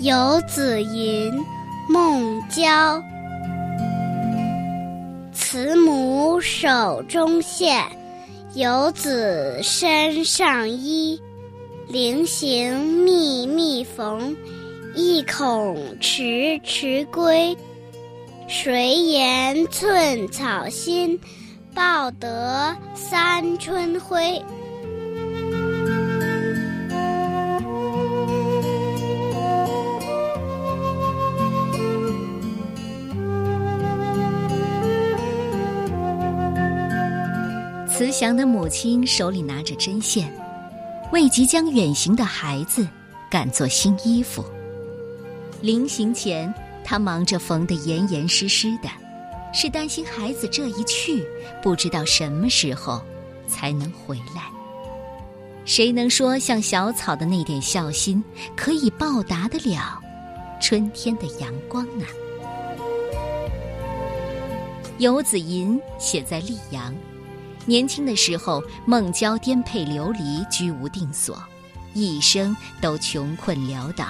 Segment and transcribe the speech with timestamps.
[0.00, 1.32] 游子吟·
[1.88, 3.02] 孟郊。
[5.32, 7.84] 慈母手中线，
[8.54, 11.20] 游子身上衣。
[11.88, 14.36] 临行密密缝，
[14.94, 17.56] 意恐迟迟归。
[18.46, 21.18] 谁言寸草心，
[21.78, 24.42] 报得三春晖。
[37.86, 40.28] 慈祥的母亲手里拿着针线，
[41.12, 42.84] 为即将远行的孩子
[43.30, 44.44] 赶做新衣服。
[45.60, 46.52] 临行前，
[46.82, 48.88] 她忙着缝得严严实实的，
[49.52, 51.26] 是担心孩子这一去，
[51.62, 53.02] 不知道什么时候
[53.46, 54.42] 才能回来。
[55.64, 58.22] 谁能说像小草的那点孝心，
[58.56, 60.00] 可以报答得了
[60.60, 62.06] 春天的阳光呢？
[64.98, 66.94] 游子吟写在溧阳。
[67.66, 71.38] 年轻的时候，孟郊颠沛流离，居无定所，
[71.92, 74.06] 一生都穷困潦倒，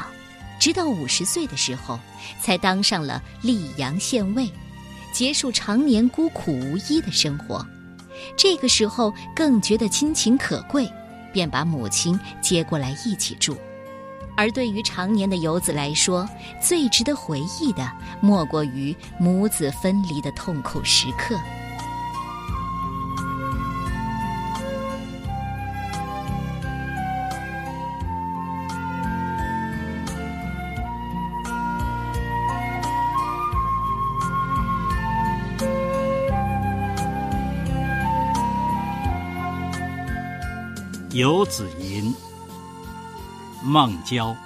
[0.60, 1.98] 直到五十岁的时候，
[2.40, 4.48] 才当上了溧阳县尉，
[5.12, 7.64] 结束常年孤苦无依的生活。
[8.36, 10.90] 这个时候更觉得亲情可贵，
[11.32, 13.56] 便把母亲接过来一起住。
[14.36, 16.28] 而对于常年的游子来说，
[16.60, 21.36] 最值得回忆的，莫过于母子分离的痛苦时刻。
[41.12, 42.14] 游子吟，
[43.62, 44.36] 孟郊。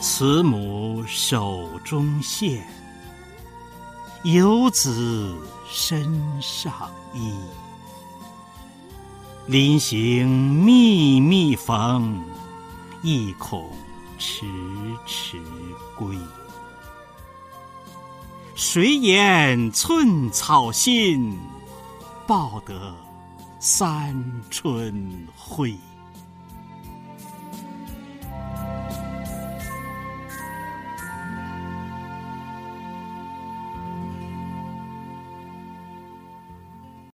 [0.00, 2.66] 慈母手中线，
[4.24, 5.36] 游子
[5.70, 7.32] 身上衣。
[9.46, 12.20] 临行密密缝，
[13.02, 13.70] 意恐
[14.18, 14.44] 迟
[15.06, 15.40] 迟
[15.96, 16.18] 归。
[18.54, 21.36] 谁言寸草心，
[22.32, 22.94] 报得
[23.60, 24.16] 三
[24.48, 25.91] 春晖。